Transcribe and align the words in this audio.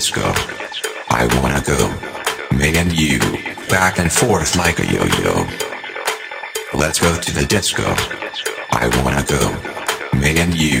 Let's 0.00 0.12
go. 0.12 0.32
I 1.10 1.28
wanna 1.42 1.60
go. 1.60 2.56
Me 2.56 2.74
and 2.78 2.90
you, 2.90 3.18
back 3.68 3.98
and 3.98 4.10
forth 4.10 4.56
like 4.56 4.78
a 4.78 4.86
yo-yo. 4.86 5.46
Let's 6.72 6.98
go 6.98 7.20
to 7.20 7.32
the 7.34 7.44
disco. 7.44 7.84
I 8.70 8.88
wanna 9.04 9.22
go. 9.28 10.18
Me 10.18 10.38
and 10.40 10.54
you, 10.54 10.80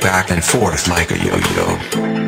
back 0.00 0.30
and 0.30 0.44
forth 0.44 0.86
like 0.86 1.10
a 1.10 1.18
yo-yo. 1.18 2.20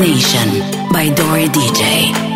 Nation 0.00 0.90
by 0.90 1.10
Dori 1.14 1.46
DJ 1.46 2.31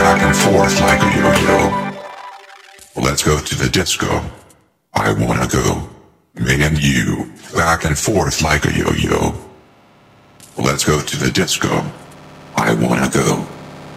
back 0.00 0.22
and 0.22 0.36
forth 0.36 0.80
like 0.80 1.02
a 1.02 1.16
yo-yo. 1.20 1.89
Let's 3.10 3.24
go 3.24 3.40
to 3.40 3.54
the 3.56 3.68
disco. 3.68 4.22
I 4.94 5.12
wanna 5.12 5.48
go, 5.48 5.88
me 6.36 6.62
and 6.62 6.78
you, 6.80 7.32
back 7.52 7.84
and 7.84 7.98
forth 7.98 8.40
like 8.40 8.64
a 8.66 8.72
yo-yo. 8.72 9.34
Let's 10.56 10.84
go 10.84 11.02
to 11.02 11.16
the 11.16 11.28
disco. 11.28 11.84
I 12.54 12.72
wanna 12.72 13.10
go 13.10 13.44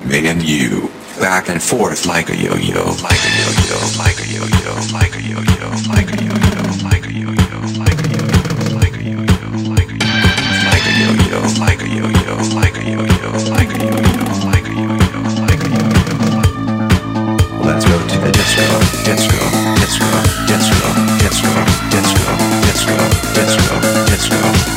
me 0.04 0.28
and 0.28 0.42
you, 0.42 0.90
back 1.20 1.48
and 1.48 1.62
forth 1.62 2.08
like 2.08 2.32
a 2.32 2.36
yo-yo, 2.36 2.86
like 3.06 3.22
a 3.22 3.32
yo-yo, 3.38 3.78
like 4.02 4.18
a 4.18 4.26
yo-yo, 4.34 4.74
like 4.92 5.16
a 5.16 5.22
yo-yo, 5.22 5.70
like 5.94 6.18
a 6.18 6.24
yo-yo, 6.26 6.50
like 6.82 7.06
a 7.06 7.14
yo-yo, 7.14 7.62
like 7.70 8.02
a 8.02 8.10
yo-yo, 8.10 8.50
like 8.74 8.98
a 8.98 9.04
yo-yo, 9.06 9.46
like 9.70 9.86
a 9.86 9.94
yo-yo, 9.94 10.30
like 10.58 10.88
a 10.90 10.94
yo-yo, 10.98 11.40
like 11.62 11.82
a 11.84 11.88
yo-yo, 11.88 12.36
like 12.58 12.78
a 12.78 12.90
yo-yo, 12.90 13.53
disco, 19.04 19.36
disco, 19.76 20.06
disco, 20.48 20.94
disco, 21.20 21.50
disco, 21.90 22.24
disco, 22.64 22.96
disco, 23.34 23.82
disco. 24.06 24.73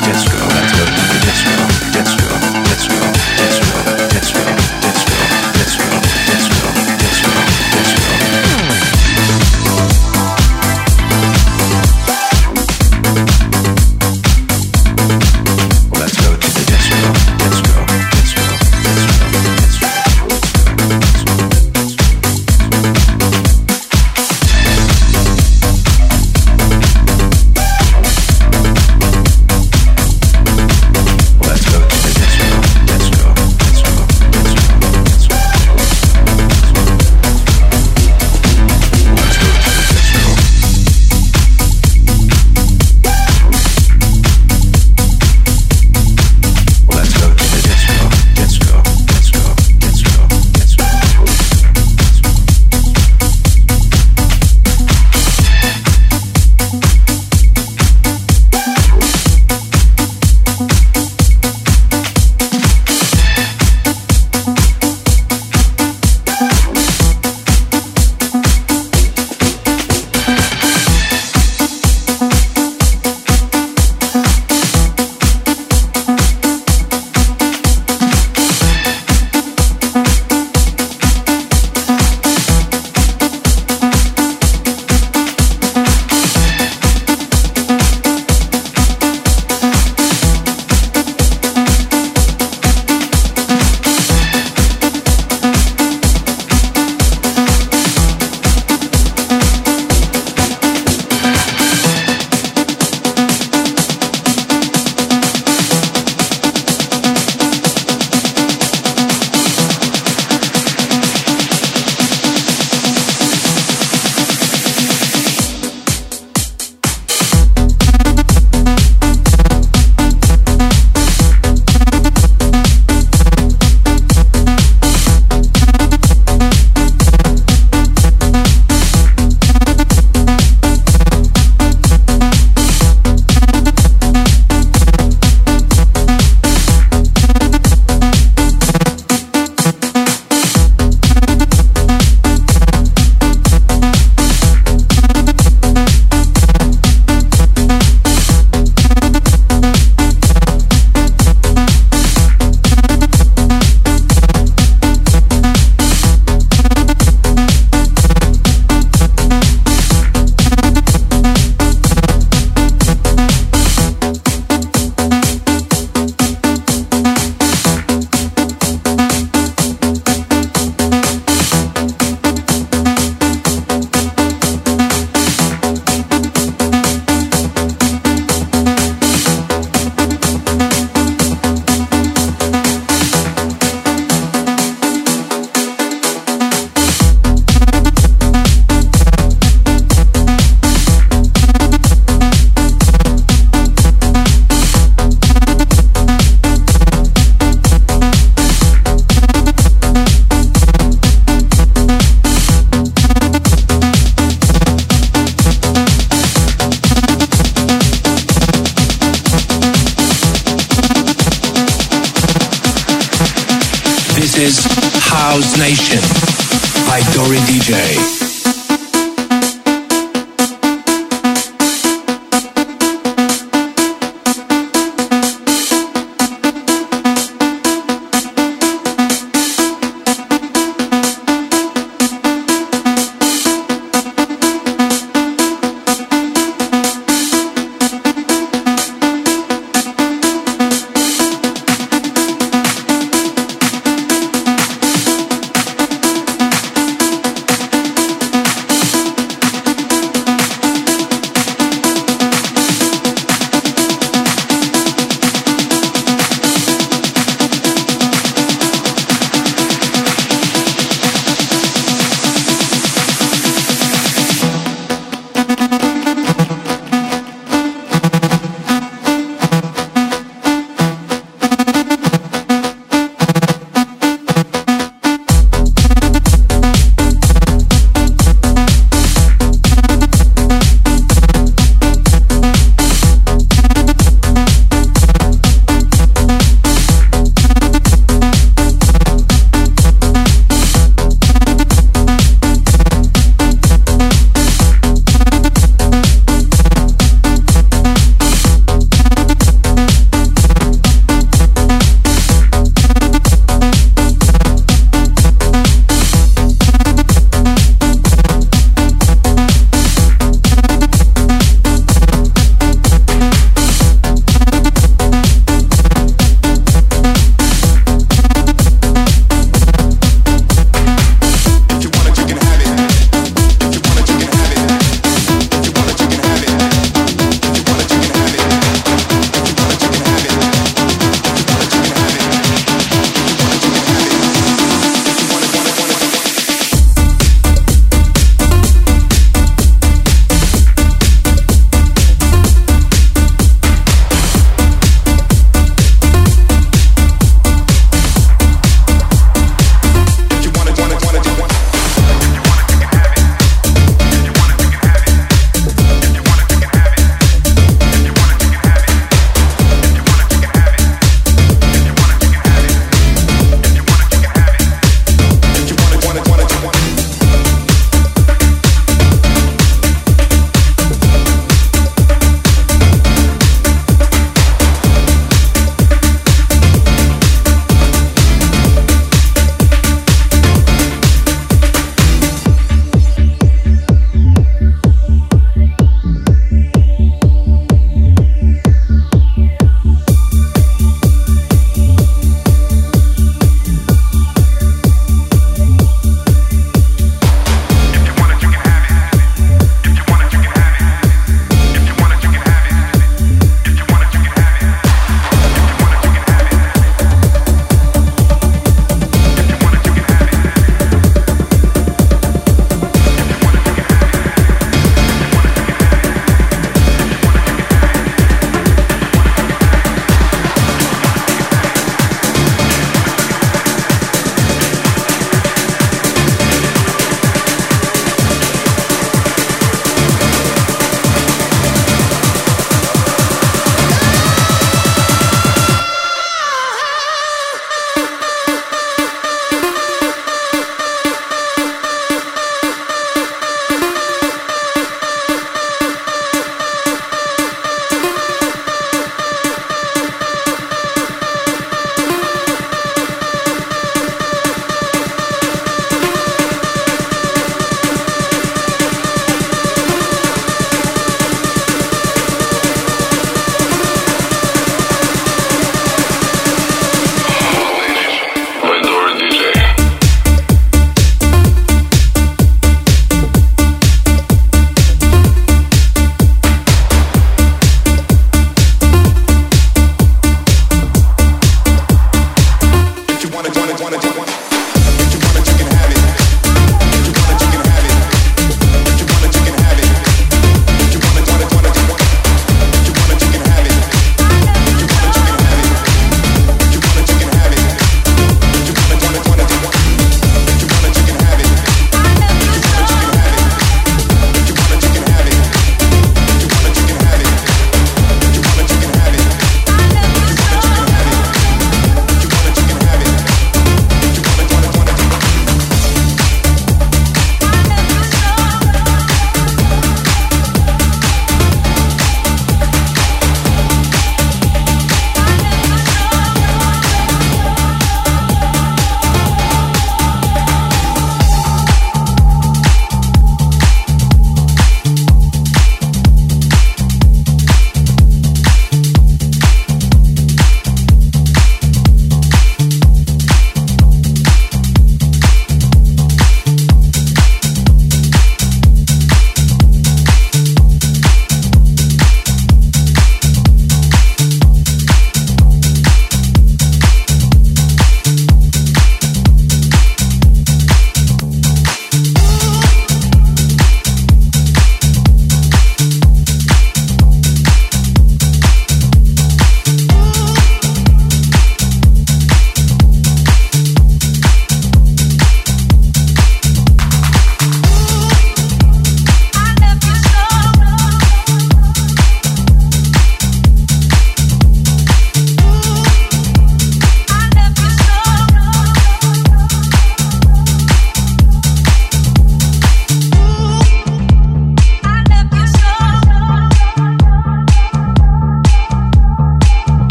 wanna 483.87 484.01
do. 484.01 484.36